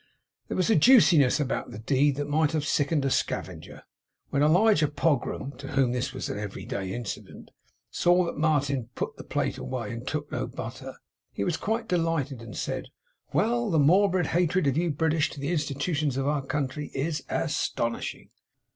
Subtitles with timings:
[0.47, 3.83] There was a juiciness about the deed that might have sickened a scavenger.
[4.31, 7.51] When Elijah Pogram (to whom this was an every day incident)
[7.91, 10.95] saw that Martin put the plate away, and took no butter,
[11.31, 12.87] he was quite delighted, and said,
[13.31, 13.69] 'Well!
[13.69, 18.31] The morbid hatred of you British to the Institutions of our country is as TONishing!